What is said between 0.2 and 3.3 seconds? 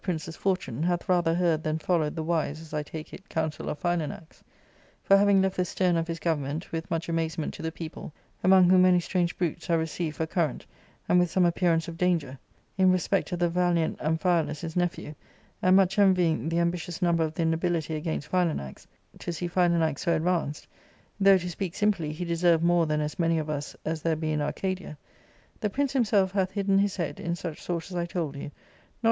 fortune^ hath rathd^ heard thanJhJiQwed the wis© (as. Xtjake it)